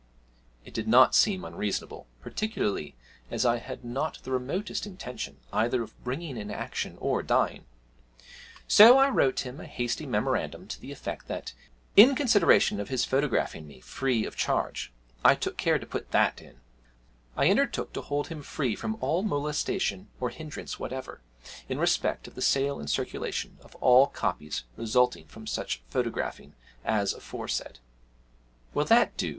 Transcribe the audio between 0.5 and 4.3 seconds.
It did not seem unreasonable, particularly as I had not